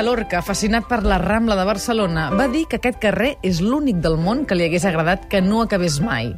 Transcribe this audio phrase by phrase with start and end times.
[0.00, 3.98] García Lorca, fascinat per la Rambla de Barcelona, va dir que aquest carrer és l'únic
[4.00, 6.30] del món que li hagués agradat que no acabés mai.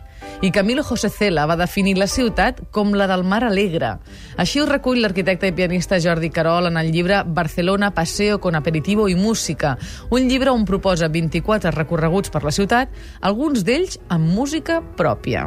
[0.43, 3.93] I Camilo José Cela va definir la ciutat com la del mar alegre.
[4.35, 9.07] Així ho recull l'arquitecte i pianista Jordi Carol en el llibre Barcelona, Paseo con aperitivo
[9.09, 9.77] i música,
[10.11, 12.91] un llibre on proposa 24 recorreguts per la ciutat,
[13.21, 15.47] alguns d'ells amb música pròpia.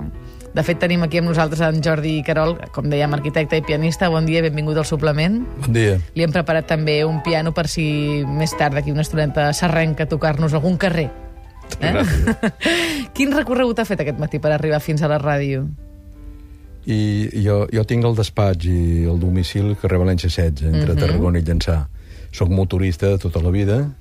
[0.56, 4.08] De fet, tenim aquí amb nosaltres en Jordi Carol, com dèiem, arquitecte i pianista.
[4.08, 5.42] Bon dia, benvingut al suplement.
[5.66, 5.98] Bon dia.
[6.16, 10.12] Li hem preparat també un piano per si més tard, d'aquí una estoneta, s'arrenca a
[10.14, 11.10] tocar-nos algun carrer.
[11.84, 11.92] Eh?
[13.18, 15.66] Quin recorregut ha fet aquest matí per arribar fins a la ràdio?
[16.88, 17.00] I
[17.44, 21.02] jo, jo tinc el despatx i el domicili carrer València 16, entre uh -huh.
[21.02, 21.82] Tarragona i Llançà.
[22.32, 23.92] Soc motorista de tota la vida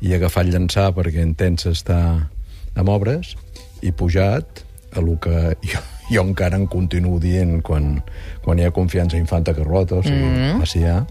[0.00, 2.28] i he agafat Llançà perquè en Tensa està
[2.76, 3.34] amb obres
[3.82, 7.98] i pujat a lo que jo, jo encara en continuo dient quan,
[8.44, 10.58] quan hi ha confiança infanta Carlota, o sigui, mm -hmm.
[10.60, 11.04] Macià.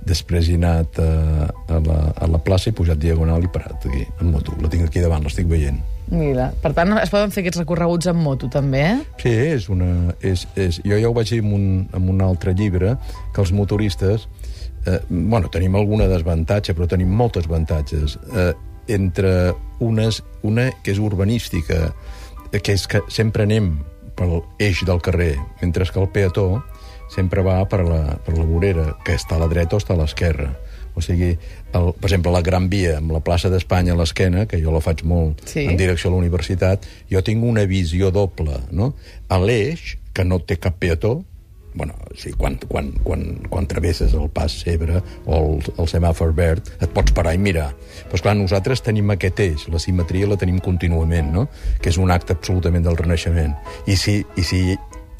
[0.00, 4.06] Després he anat a, a, la, a la plaça, he pujat diagonal i parat aquí,
[4.20, 4.52] en moto.
[4.62, 5.80] La tinc aquí davant, l'estic veient.
[6.10, 8.96] Mira, per tant, es poden fer aquests recorreguts en moto, també, eh?
[9.22, 10.14] Sí, és una...
[10.20, 12.96] És, és, jo ja ho vaig dir en un, en un altre llibre,
[13.34, 14.26] que els motoristes...
[14.86, 18.16] Eh, bueno, tenim alguna desavantatge, però tenim moltes avantatges.
[18.34, 18.52] Eh,
[18.88, 21.92] entre unes, una que és urbanística,
[22.50, 23.76] que és que sempre anem
[24.20, 26.60] pel eix del carrer, mentre que el peató
[27.10, 29.98] sempre va per la, per la vorera, que està a la dreta o està a
[29.98, 30.52] l'esquerra.
[30.94, 31.30] O sigui,
[31.72, 34.82] el, per exemple, la Gran Via, amb la plaça d'Espanya a l'esquena, que jo la
[34.84, 35.64] faig molt Sí.
[35.70, 38.92] en direcció a la universitat, jo tinc una visió doble, no?
[39.28, 41.24] A l'eix, que no té cap peató,
[41.74, 46.72] bueno, sí, quan, quan, quan, quan travesses el pas Cebre o el, el semàfor verd,
[46.82, 47.70] et pots parar i mirar.
[48.08, 51.46] Però, esclar, nosaltres tenim aquest eix, la simetria la tenim contínuament, no?
[51.80, 53.54] que és un acte absolutament del Renaixement.
[53.86, 54.62] I si, i si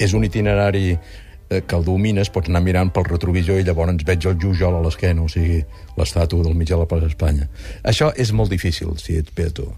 [0.01, 4.27] és un itinerari eh, que el domines, pots anar mirant pel retrovisor i llavors veig
[4.27, 5.61] el Jujol a l'esquena, o sigui,
[5.97, 7.47] l'estàtua del mig de la plaça d'Espanya.
[7.87, 9.71] Això és molt difícil, si ets peató.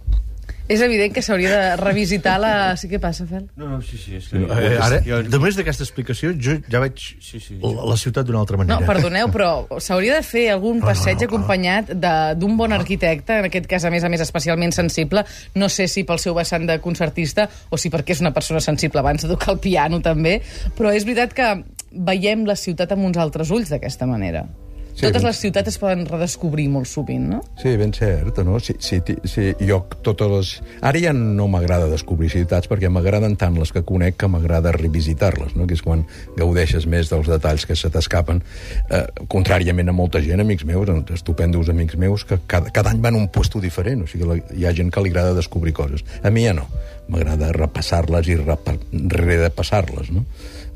[0.71, 2.51] És evident que s'hauria de revisitar la...
[2.79, 3.49] Sí, què passa, Fel?
[3.59, 4.15] No, no, sí, sí.
[4.15, 7.57] És Eh, ara, només d'aquesta explicació, jo ja veig Sí, sí.
[7.61, 8.79] la, la ciutat d'una altra manera.
[8.79, 9.49] No, perdoneu, però
[9.83, 11.29] s'hauria de fer algun No, no, passeig no, clar.
[11.33, 15.25] acompanyat de- d'un bon arquitecte, en aquest cas, a més a més, especialment sensible.
[15.55, 19.03] No sé si pel seu vessant de concertista o si perquè és una persona sensible
[19.03, 20.39] abans de tocar el piano, també.
[20.77, 21.51] Però és veritat que
[21.91, 24.47] veiem la ciutat amb uns altres ulls d'aquesta manera.
[24.93, 27.39] Sí, Totes les ciutats es poden redescobrir molt sovint, no?
[27.57, 28.59] Sí, ben cert, no?
[28.61, 30.51] Si, si, si jo totes les...
[30.85, 35.55] Ara ja no m'agrada descobrir ciutats perquè m'agraden tant les que conec que m'agrada revisitar-les,
[35.57, 35.65] no?
[35.69, 36.05] que és quan
[36.37, 38.43] gaudeixes més dels detalls que se t'escapen.
[38.93, 43.17] Eh, contràriament a molta gent, amics meus, estupendos amics meus, que cada, cada any van
[43.17, 46.05] a un puesto diferent, o sigui, la, hi ha gent que li agrada descobrir coses.
[46.21, 46.69] A mi ja no.
[47.09, 48.77] M'agrada repassar-les i repa,
[49.17, 50.27] repassar-les, no?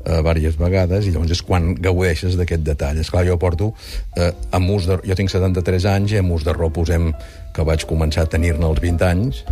[0.08, 3.00] Eh, diverses vegades i llavors és quan gaudeixes d'aquest detall.
[3.00, 3.72] És clar, jo porto
[4.16, 4.98] eh, amb ús de...
[5.06, 7.12] Jo tinc 73 anys i amb ús de raó posem
[7.54, 9.44] que vaig començar a tenir-ne els 20 anys.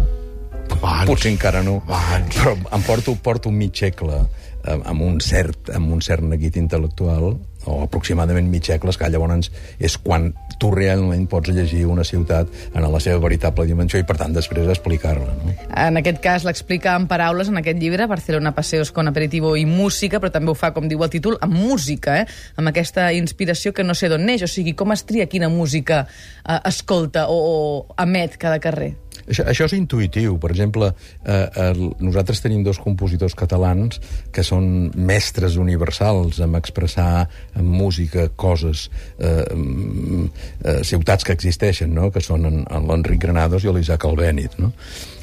[0.67, 1.07] Abans.
[1.09, 1.79] Potser encara no.
[1.87, 2.35] Abans.
[2.41, 7.37] Però em porto, porto mig segle eh, amb un cert, amb un cert neguit intel·lectual
[7.67, 9.51] o aproximadament mig segle, que llavors
[9.83, 14.17] és quan tu realment pots llegir una ciutat en la seva veritable dimensió i, per
[14.21, 15.35] tant, després explicar-la.
[15.41, 15.55] No?
[15.87, 20.21] En aquest cas l'explica en paraules en aquest llibre, Barcelona Paseos con aperitivo i música,
[20.23, 22.27] però també ho fa, com diu el títol, amb música, eh?
[22.57, 26.05] amb aquesta inspiració que no sé d'on neix, o sigui, com es tria quina música
[26.07, 28.95] eh, escolta o, o emet cada carrer.
[29.25, 30.37] Això, això és intuïtiu.
[30.43, 30.91] Per exemple,
[31.25, 34.01] eh, el, nosaltres tenim dos compositors catalans
[34.35, 38.87] que són mestres universals en expressar en música coses,
[39.19, 42.11] eh, eh, ciutats que existeixen, no?
[42.15, 44.59] que són en, en l'Enric Granados i l'Isaac Albéniz.
[44.63, 44.73] No?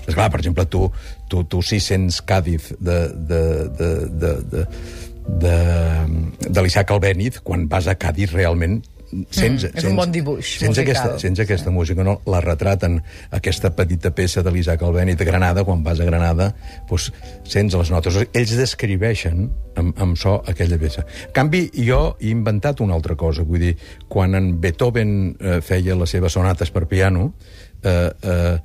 [0.08, 0.88] Esclar, per exemple, tu,
[1.32, 3.44] tu, tu si sents Càdiz de, de,
[3.80, 4.66] de, de, de,
[5.44, 5.58] de,
[6.50, 8.82] de l'Isaac Albéniz, quan vas a Càdiz realment
[9.30, 10.84] sents, Mm, és un bon dibuix sents musical.
[10.84, 12.22] aquesta, sents aquesta música, no?
[12.26, 13.02] la retraten
[13.32, 16.54] aquesta petita peça de l'Isaac Albéniz de Granada, quan vas a Granada,
[16.90, 17.12] doncs,
[17.44, 18.18] sents les notes.
[18.34, 21.06] Ells descriveixen amb, amb so aquella peça.
[21.28, 23.76] En canvi, jo he inventat una altra cosa, vull dir,
[24.08, 27.34] quan en Beethoven eh, feia les seves sonates per piano,
[27.84, 28.58] eh, eh,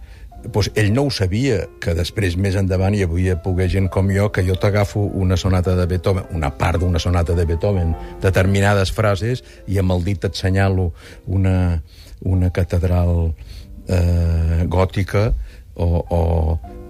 [0.44, 4.28] doncs ell no ho sabia, que després, més endavant, hi havia poder gent com jo,
[4.32, 9.42] que jo t'agafo una sonata de Beethoven, una part d'una sonata de Beethoven, determinades frases,
[9.66, 10.92] i amb el dit et senyalo
[11.26, 11.82] una,
[12.22, 13.32] una catedral
[13.88, 15.28] eh, gòtica
[15.74, 16.22] o, o,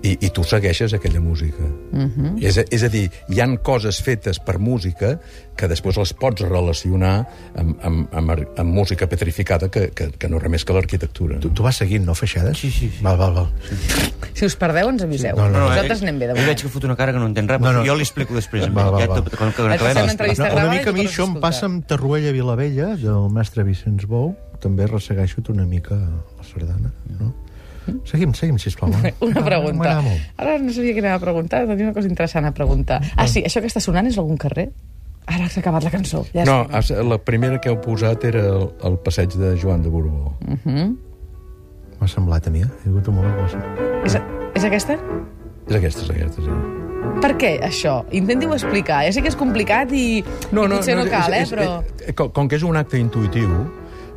[0.02, 1.62] i, i tu segueixes aquella música.
[1.92, 2.42] Uh -huh.
[2.42, 5.18] és, a, és a dir, hi han coses fetes per música
[5.56, 10.36] que després les pots relacionar amb, amb, amb, amb música petrificada que, que, que no
[10.36, 11.40] és res més que l'arquitectura.
[11.40, 12.58] Tu, tu vas seguint, no, Feixades?
[12.58, 13.02] Sí, sí, sí.
[13.02, 13.48] Val, val, val.
[14.34, 15.36] Si us perdeu, ens aviseu.
[15.36, 16.46] No, no, no, Nosaltres eh, anem bé de Jo moment.
[16.46, 17.84] veig que fot una cara que no entén res, No, no, no.
[17.86, 18.72] jo li explico després.
[18.72, 19.24] Val, val, ja, val.
[19.24, 19.96] tot, quan, Vaig acabem...
[20.52, 24.36] una No, mica a mi això em passa amb Tarruella Vilavella, del mestre Vicenç Bou,
[24.60, 27.34] també ressegueixo una mica la sardana, no?
[28.05, 28.90] Seguim, seguim, sisplau.
[28.93, 29.11] va.
[29.26, 29.96] Una pregunta.
[30.37, 33.00] Ara no sabia què anava a preguntar, tenia una cosa interessant a preguntar.
[33.17, 34.69] Ah, sí, això que està sonant és algun carrer?
[35.29, 36.23] Ara s'ha acabat la cançó.
[36.32, 39.90] Ja No, has- la primera que heu posat era el, el passeig de Joan de
[39.93, 40.35] Borbó.
[41.99, 42.69] M'ha semblat a mi, eh?
[42.85, 43.61] He hagut un moment que.
[44.06, 44.14] És,
[44.55, 44.94] és aquesta?
[45.69, 46.58] És aquesta, és aquesta, sí.
[47.23, 47.96] Per què, això?
[48.14, 49.02] Intentiu explicar.
[49.06, 50.23] Ja sé que és complicat i, i
[50.55, 51.67] potser no, cal, eh, és- però...
[52.06, 53.50] és- com, com que és un acte intuïtiu,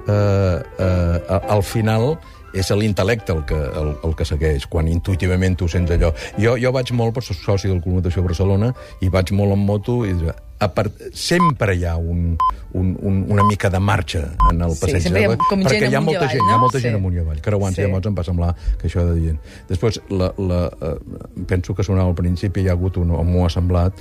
[0.07, 2.13] eh, eh, al final
[2.53, 6.13] és l'intel·lecte el, que, el, el que segueix, quan intuïtivament tu sents allò.
[6.37, 9.65] Jo, jo vaig molt, per ser soci del Club Natació Barcelona, i vaig molt en
[9.65, 10.15] moto, i
[10.61, 12.35] a part, sempre hi ha un,
[12.77, 15.07] un, un, una mica de marxa en el Sí, passeig.
[15.07, 16.59] ha de- perquè hi ha molta avall, gent, hi ha no?
[16.59, 16.83] molta Sí.
[16.83, 17.41] gent amunt i avall.
[17.41, 17.81] Creuant, Sí.
[17.81, 17.87] sí.
[17.87, 19.39] llavors em va semblar que això de dient.
[19.67, 23.45] Després, la, la, eh, penso que sonava al principi, hi ha hagut un, o m'ho
[23.45, 23.93] ha semblat,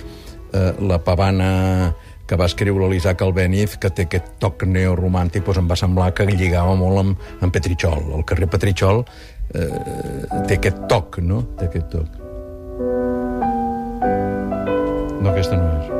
[0.53, 1.95] eh, la pavana
[2.31, 6.23] que va escriure l'Isaac Albéniz, que té aquest toc neoromàntic, doncs em va semblar que
[6.29, 8.05] lligava molt amb, amb Petritxol.
[8.15, 9.67] El carrer Petritxol eh,
[10.47, 11.41] té aquest toc, no?
[11.59, 12.07] Té aquest toc.
[15.19, 15.91] No, aquesta no és.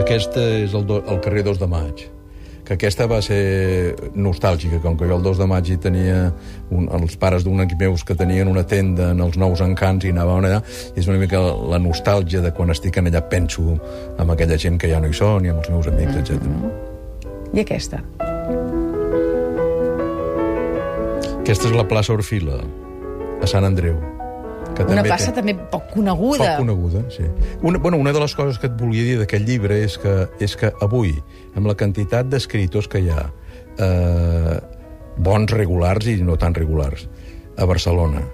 [0.00, 2.08] Aquesta és el, do, el carrer 2 de maig
[2.64, 6.30] que aquesta va ser nostàlgica, com que jo el 2 de maig hi tenia
[6.72, 10.14] un, els pares d'un equip meus que tenien una tenda en els nous encants i
[10.14, 10.62] anàvem allà,
[10.94, 13.76] i és una mica la nostàlgia de quan estic en allà penso
[14.16, 16.40] amb aquella gent que ja no hi són i amb els meus amics, etc.
[17.52, 18.00] I aquesta?
[21.44, 22.62] Aquesta és la plaça Orfila,
[23.44, 24.13] a Sant Andreu.
[24.74, 26.38] Que Una també plaça té- també poc coneguda.
[26.56, 27.22] Poc coneguda, sí.
[27.62, 30.56] Una, bueno, una de les coses que et volia dir d'aquest llibre és que, és
[30.58, 31.14] que avui,
[31.54, 33.28] amb la quantitat d'escriptors que hi ha,
[33.78, 34.56] eh,
[35.16, 37.06] bons regulars i no tan regulars,
[37.56, 38.24] a Barcelona,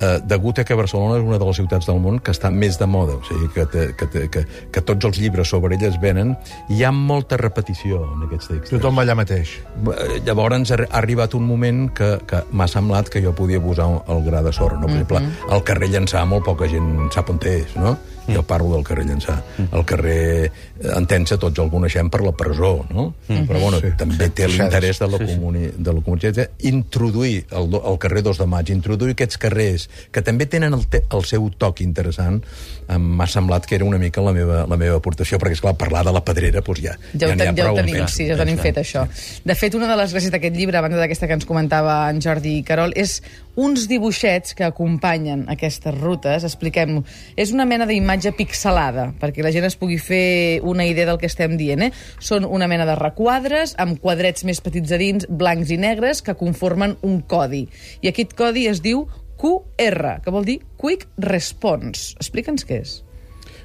[0.00, 2.78] eh, degut a que Barcelona és una de les ciutats del món que està més
[2.80, 5.90] de moda, o sigui, que, té, que, té, que, que tots els llibres sobre ella
[5.92, 6.34] es venen,
[6.68, 8.74] i hi ha molta repetició en aquests textos.
[8.76, 9.56] Tothom va allà mateix.
[9.94, 14.22] Eh, Llavors ha arribat un moment que, que m'ha semblat que jo podia posar el
[14.26, 14.78] gra de sorra.
[14.78, 14.86] No?
[14.86, 17.96] Per exemple, al carrer Llançà molt poca gent sap on és, no?
[18.28, 19.38] Jo parlo del carrer Llançà.
[19.72, 20.50] El carrer eh,
[20.94, 23.14] Entença tots el coneixem per la presó, no?
[23.26, 23.90] Però bueno, Sí.
[23.96, 24.58] també té Sí.
[24.58, 26.50] l'interès de la, comuni de la comunitat.
[26.62, 30.86] Introduir el, do- el carrer 2 de maig, introduir aquests carrers que també tenen el,
[30.86, 32.42] te el seu toc interessant,
[32.88, 36.12] m'ha semblat que era una mica la meva, la meva aportació, perquè, esclar, parlar de
[36.12, 38.38] la pedrera, doncs ja, Ja, ho, n'hi ha ja ho prou, tenim, sí, ja ho
[38.38, 39.06] tenim fet, això.
[39.44, 42.20] De fet, una de les gràcies d'aquest llibre, a banda d'aquesta que ens comentava en
[42.20, 43.22] Jordi Carol, és
[43.58, 47.02] uns dibuixets que acompanyen aquestes rutes, expliquem-ho.
[47.34, 51.26] És una mena d'imatge pixelada, perquè la gent es pugui fer una idea del que
[51.26, 51.88] estem dient.
[51.88, 51.90] Eh?
[52.22, 56.38] Són una mena de requadres amb quadrets més petits a dins, blancs i negres, que
[56.38, 57.66] conformen un codi.
[57.98, 59.08] I aquest codi es diu
[59.38, 62.14] QR, que vol dir Quick Response.
[62.22, 62.96] Explica'ns què és.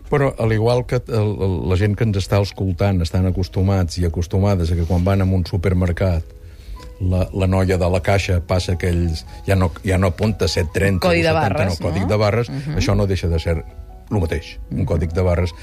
[0.10, 4.78] Però, al igual que la gent que ens està escoltant estan acostumats i acostumades a
[4.78, 6.42] que quan van a un supermercat
[7.00, 9.26] la, la noia de la caixa passa aquells...
[9.48, 12.10] Ja no, ja no apunta 730 Codi o de 70, barres, no, còdic no?
[12.10, 12.50] de barres.
[12.50, 12.78] Uh -huh.
[12.78, 13.64] Això no deixa de ser
[14.12, 15.54] el mateix, un còdic de barres.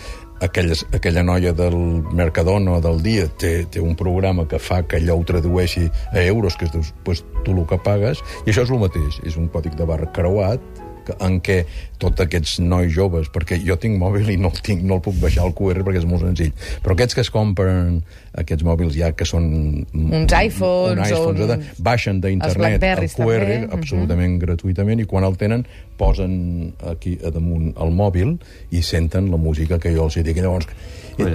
[0.41, 1.77] Aquelles, aquella noia del
[2.17, 6.57] Mercadona del dia té, té un programa que fa que allò ho tradueixi a euros,
[6.57, 9.77] que és després tu el que pagues, i això és el mateix, és un còdic
[9.77, 10.80] de barra creuat, que,
[11.21, 11.63] en què
[12.01, 15.19] tots aquests nois joves, perquè jo tinc mòbil i no el, tinc, no el puc
[15.21, 16.53] baixar al QR perquè és molt senzill,
[16.85, 18.01] però aquests que es compren
[18.41, 19.51] aquests mòbils ja que són...
[19.93, 23.71] Uns iPhones un o iPhones, uns- baixen d'internet el QR també, mhm.
[23.77, 25.67] absolutament gratuïtament i quan el tenen
[26.01, 28.37] posen aquí a damunt el mòbil
[28.73, 30.41] i senten la música que jo els hi dic.
[30.41, 30.71] I llavors,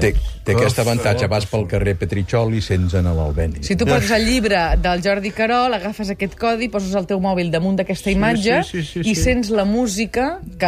[0.02, 0.14] té,
[0.44, 3.64] té aquest avantatge, vas pel carrer Petritxol i sents en l'Albeni.
[3.66, 7.52] Si tu poses el llibre del Jordi Carol, agafes aquest codi, poses el teu mòbil
[7.52, 9.22] damunt d'aquesta imatge sí, sí, sí, i sí.
[9.22, 10.66] sents la música que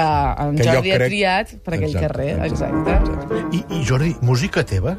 [0.47, 2.45] en Que jo Jordi ha crec- triat per aquell Exacte, carrer.
[2.45, 3.43] exacte, Exacte.
[3.57, 4.97] I, I Jordi, música teva?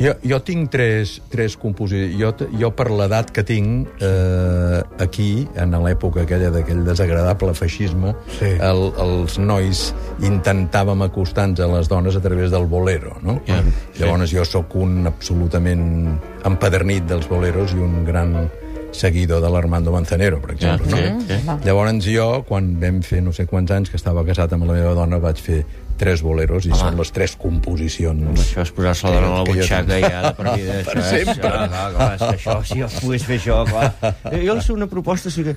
[0.00, 2.14] Jo, jo tinc tres, tres composicions.
[2.16, 8.54] Jo, jo per l'edat que tinc, eh, aquí, en l'època aquella d'aquell desagradable feixisme, Sí.
[8.56, 9.82] el, els nois
[10.24, 13.42] intentàvem acostar-nos a les dones a través del bolero, no?
[13.46, 14.00] Ja, sí.
[14.02, 16.16] Llavors jo sóc un absolutament
[16.48, 18.48] empadernit dels boleros i un gran
[18.92, 20.90] seguidor de l'Armando Manzanero, per exemple.
[20.90, 21.20] Ja, no?
[21.20, 21.58] sí, sí.
[21.68, 24.94] Llavors jo, quan vam fer no sé quants anys que estava casat amb la meva
[24.96, 25.60] dona, vaig fer
[26.00, 28.40] tres boleros i són les tres composicions.
[28.40, 30.78] Això és posar-se la dona a la butxaca ja de partida.
[30.88, 31.40] Per això sempre.
[31.40, 34.14] Clar, clar, clar, és que això, si jo pogués fer això, clar.
[34.34, 35.56] Jo els una proposta, o sigui,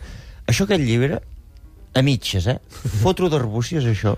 [0.51, 1.21] això aquest llibre,
[1.93, 2.57] a mitges, eh?
[3.03, 4.15] Fotre d'arbúcies, això.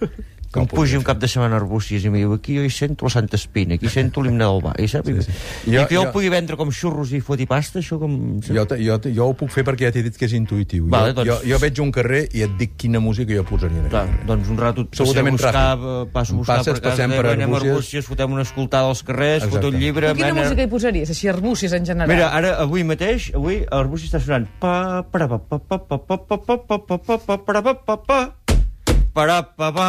[0.55, 2.69] Que em pugi un cap de setmana a Arbúcies i em diu aquí jo hi
[2.71, 4.73] sento la Santa Espina, aquí sento l'himne del bar.
[4.79, 4.87] I?
[4.87, 5.31] Sí, sí.
[5.67, 8.39] I Jo- que jo, jo- el pugui vendre com xurros i foti pasta, això com...
[8.41, 10.87] Jo, te- jo, te- jo ho puc fer perquè ja t'he dit que és intuïtiu.
[10.89, 13.83] Vale, jo, doncs- jo, jo veig un carrer i et dic quina música jo posaria.
[13.83, 14.27] en Clar, aquell carrer.
[14.31, 16.05] doncs un rato et passeu a buscar, ràpid.
[16.05, 17.71] eh, passo a buscar Passes, per casa per anem a Arbúcies.
[17.75, 19.75] Arbúcies, fotem una escoltada als carrers, foto Exacte.
[19.75, 20.13] un llibre...
[20.13, 21.09] Quina mena- música hi posaries?
[21.09, 22.07] Així, arbúcies en general.
[22.15, 24.47] Mira, ara, avui mateix, avui, a Arbúcies està sonant...
[24.59, 27.73] Pa, para, pa, pa, pa, pa, pa, pa, pa, pa, pa, pa, pa, para, pa,
[27.75, 28.19] pa, pa,
[29.15, 29.85] para, pa, pa...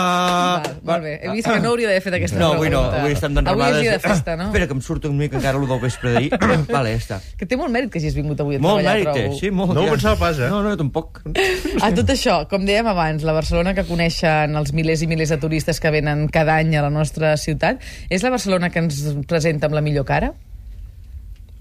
[0.63, 1.13] Val, molt bé.
[1.27, 3.01] He vist que no hauria d'haver fet aquesta No, avui no, pregunta.
[3.03, 3.75] avui estem d'enramades.
[3.75, 4.47] Avui és dia de festa, no?
[4.53, 6.31] Espera, que em surt una mica encara el del vespre d'ahir.
[6.77, 7.19] vale, ja està.
[7.41, 9.41] Que té molt mèrit que hagis vingut avui a Molt treballar, mèrit, trobo.
[9.43, 9.75] sí, molt.
[9.75, 10.49] No ho pensava pas, eh?
[10.53, 11.21] No, no, tampoc.
[11.87, 15.41] A tot això, com dèiem abans, la Barcelona que coneixen els milers i milers de
[15.43, 19.67] turistes que venen cada any a la nostra ciutat, és la Barcelona que ens presenta
[19.67, 20.33] amb la millor cara?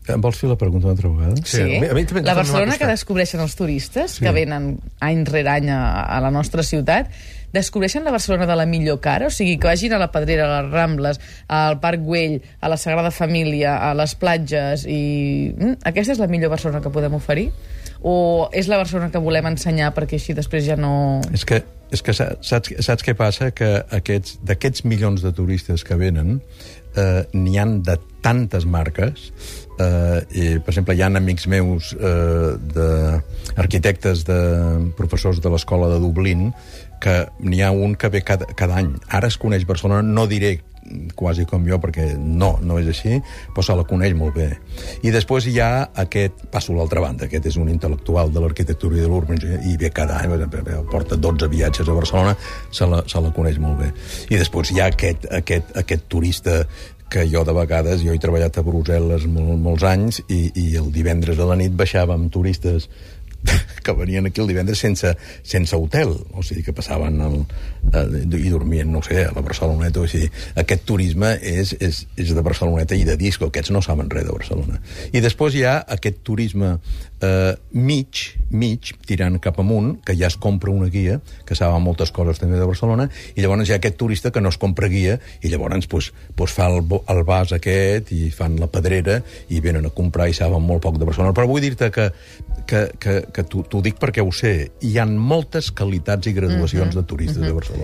[0.06, 1.34] Em vols fer la pregunta una altra vegada?
[1.50, 4.24] Sí, a mi- a mi la Barcelona que descobreixen els turistes, Sí.
[4.26, 7.10] que venen any rere any a, a la nostra ciutat,
[7.56, 9.30] descobreixen la Barcelona de la millor cara?
[9.32, 12.78] O sigui, que vagin a la Pedrera, a les Rambles, al Parc Güell, a la
[12.78, 15.02] Sagrada Família, a les platges i...
[15.58, 17.50] Mm, aquesta és la millor Barcelona que podem oferir?
[18.06, 21.22] O és la Barcelona que volem ensenyar perquè així després ja no...
[21.34, 21.64] És que,
[21.96, 23.50] és que sa- saps, saps què passa?
[23.56, 26.38] Que aquests d'aquests milions de turistes que venen,
[27.00, 27.96] eh, n'hi han de
[28.26, 29.32] tantes marques,
[29.82, 32.90] eh, i, per exemple, hi ha amics meus eh, de
[33.62, 34.38] arquitectes, de
[34.98, 36.52] professors de l'escola de Dublín,
[37.02, 38.94] que n'hi ha un que ve cada, cada any.
[39.10, 40.58] Ara es coneix Barcelona, no diré
[41.16, 43.18] quasi com jo, perquè no, no és així,
[43.54, 44.50] però se la coneix molt bé.
[45.06, 45.70] I després hi ha
[46.06, 49.76] aquest, passo a l'altra banda, aquest és un intel·lectual de l'arquitectura i de l'urbanisme, i
[49.82, 50.36] ve cada any,
[50.92, 52.36] porta 12 viatges a Barcelona,
[52.72, 53.92] se la, se la coneix molt bé.
[54.30, 56.62] I després hi ha aquest, aquest, aquest turista
[57.10, 60.90] que jo de vegades, jo he treballat a Brussel·les molt, molts anys i, i el
[60.94, 62.90] divendres a la nit baixava amb turistes
[63.84, 67.42] que venien aquí el divendres sense, sense hotel, o sigui que passaven el,
[67.94, 72.44] i dormien, no sé, a la Barceloneta, o sigui, aquest turisme és, és, és de
[72.46, 74.80] Barceloneta i de disco, aquests no saben res de Barcelona.
[75.14, 76.76] I després hi ha aquest turisme
[77.22, 82.12] eh, mig, mig, tirant cap amunt, que ja es compra una guia, que saben moltes
[82.16, 85.20] coses també de Barcelona, i llavors hi ha aquest turista que no es compra guia,
[85.42, 89.88] i llavors pues, pues fa el, el vas aquest, i fan la pedrera, i venen
[89.88, 91.36] a comprar i saben molt poc de Barcelona.
[91.36, 92.10] Però vull dir-te que,
[92.68, 97.04] que, que, que t'ho dic perquè ho sé, hi han moltes qualitats i graduacions de
[97.08, 97.75] turistes de Barcelona.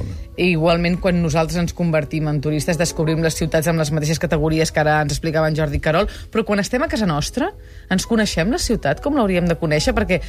[0.41, 4.71] I igualment, quan nosaltres ens convertim en turistes, descobrim les ciutats amb les mateixes categories
[4.71, 7.51] que ara ens explicava en Jordi Carol, però quan estem a casa nostra,
[7.91, 9.93] ens coneixem la ciutat com l'hauríem de conèixer?
[9.97, 10.21] Perquè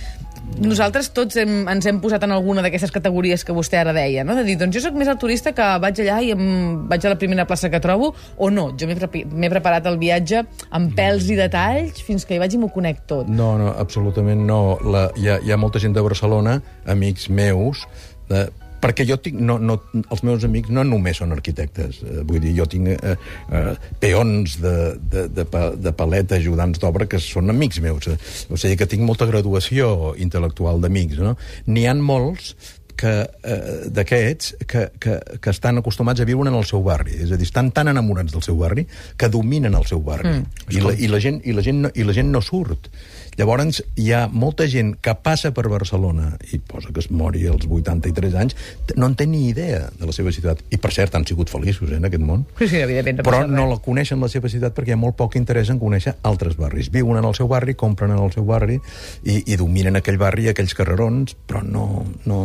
[0.62, 4.36] nosaltres tots hem, ens hem posat en alguna d'aquestes categories que vostè ara deia, no?
[4.36, 6.44] De dir, doncs jo sóc més el turista que vaig allà i em,
[6.90, 8.98] vaig a la primera plaça que trobo, o no, jo m'he
[9.32, 10.42] m'he preparat el viatge
[10.74, 13.30] amb pèls i detalls fins que hi vaig i m'ho conec tot.
[13.30, 14.60] No, no, absolutament no.
[14.82, 16.58] La, hi, ha, hi ha molta gent de Barcelona,
[16.90, 17.86] amics meus,
[18.28, 18.46] de,
[18.82, 22.52] perquè jo tinc, no, no, els meus amics no només són arquitectes, eh, vull dir,
[22.58, 23.72] jo tinc eh, eh,
[24.02, 24.74] peons de,
[25.12, 28.10] de, de, pa- de paleta, ajudants d'obra, que són amics meus.
[28.10, 28.18] Eh.
[28.50, 31.36] O sigui que tinc molta graduació intel·lectual d'amics, no?
[31.70, 32.56] N'hi han molts
[33.02, 37.16] que eh, d'aquests que, que, que estan acostumats a viure en el seu barri.
[37.24, 38.84] És a dir, estan tan enamorats del seu barri
[39.18, 40.36] que dominen el seu barri.
[40.42, 40.68] Mm.
[40.76, 42.90] I, la, i, la gent, i, la gent no, I la gent no surt.
[43.38, 47.64] Llavors, hi ha molta gent que passa per Barcelona i posa que es mori als
[47.64, 48.56] 83 anys,
[48.96, 50.60] no en té ni idea de la seva ciutat.
[50.70, 52.44] I, per cert, han sigut feliços, eh, en aquest món.
[52.58, 53.22] Sí, sí, evidentment.
[53.24, 55.80] Però passa no la coneixen la seva ciutat perquè hi ha molt poc interès en
[55.80, 56.90] conèixer altres barris.
[56.92, 58.76] Viuen en el seu barri, compren en el seu barri
[59.24, 62.42] i, i dominen aquell barri, aquells carrerons, però no, no,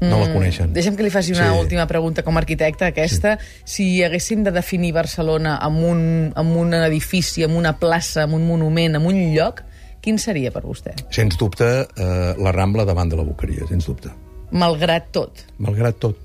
[0.00, 0.70] no la coneixen.
[0.76, 1.58] Deixa'm que li faci una Sí.
[1.58, 3.36] última pregunta com a arquitecte, aquesta.
[3.66, 6.04] Si haguéssim de definir Barcelona amb un,
[6.38, 9.64] amb un edifici, amb una plaça, amb un monument, amb un lloc,
[10.00, 10.94] quin seria per vostè?
[11.10, 14.10] Sens dubte, eh, la Rambla davant de la Boqueria, sens dubte.
[14.50, 15.44] Malgrat tot.
[15.58, 16.16] Malgrat tot,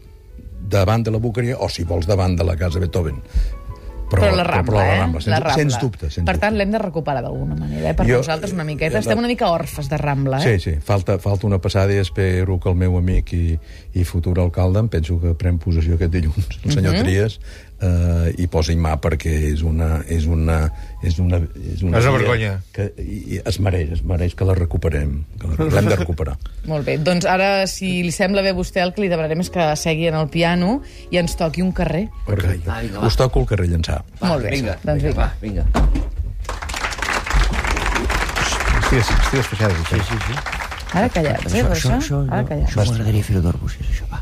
[0.69, 3.21] davant de la Boqueria, o si vols davant de la Casa Beethoven.
[4.13, 4.97] Però, la Rambla, però la eh?
[4.99, 5.53] Rambla, sens, la Rambla.
[5.57, 6.09] sens dubte.
[6.11, 7.93] Sens per tant, l'hem de recuperar d'alguna manera, eh?
[7.97, 8.93] Per Jo- nosaltres una miqueta.
[8.93, 10.59] la- Estem una mica orfes de Rambla, eh?
[10.59, 13.59] Sí, sí, falta, falta una passada i espero que el meu amic i,
[13.95, 17.03] i futur alcalde, em penso que pren possessió aquest dilluns, el senyor Mhm.
[17.03, 17.39] Trias,
[17.81, 20.01] eh, i posi mà perquè és una...
[20.07, 20.69] És una,
[21.03, 22.51] és una, és una, És una vergonya.
[22.75, 26.37] Que, i, i es mereix, es mereix que la recuperem, que la- l'hem de recuperar.
[26.71, 26.97] Molt bé.
[26.97, 30.07] Doncs ara, si li sembla bé a vostè, el que li demanarem és que segui
[30.07, 32.07] en el piano i ens toqui un carrer.
[32.27, 32.67] Perfecte.
[32.69, 33.07] Va, vinga, va.
[33.07, 34.01] Us toco el carrer Llançà.
[34.21, 34.55] Va, Molt bé.
[34.57, 35.67] Vinga, Doncs vinga, vinga.
[35.67, 36.11] va, vinga.
[38.83, 39.77] Estigues, estigues feixades.
[39.89, 40.33] Sí, sí, sí.
[40.93, 42.19] Ara callats, eh, per això?
[42.29, 42.69] Ara callats.
[42.77, 44.21] això m'agradaria fer-ho d'Arbúcies, això, va.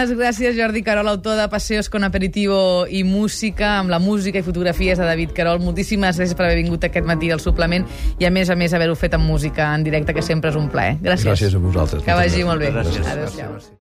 [0.00, 4.42] Moltíssimes gràcies, Jordi Carol, autor de Passeos con aperitivo i música, amb la música i
[4.42, 5.60] fotografies de David Carol.
[5.60, 7.84] Moltíssimes gràcies per haver vingut aquest matí al suplement
[8.16, 10.70] i, a més a més, haver-ho fet amb música en directe, que sempre és un
[10.72, 10.96] plaer.
[11.04, 11.28] Gràcies.
[11.28, 12.06] Gràcies a vosaltres.
[12.06, 12.72] Que vagi molt bé.
[12.78, 13.12] Gràcies.
[13.12, 13.76] Adéu-siau.